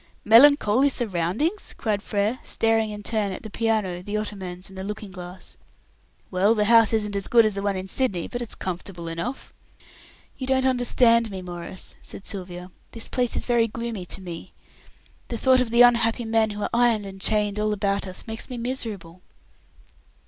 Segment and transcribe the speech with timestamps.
[0.25, 5.11] "Melancholy surroundings!" cried Frere, staring in turn at the piano, the ottomans, and the looking
[5.11, 5.59] glass.
[6.31, 9.53] "Well, the house isn't as good as the one in Sydney, but it's comfortable enough."
[10.39, 12.71] "You don't understand me, Maurice," said Sylvia.
[12.93, 14.53] "This place is very gloomy to me.
[15.27, 18.49] The thought of the unhappy men who are ironed and chained all about us makes
[18.49, 19.21] me miserable."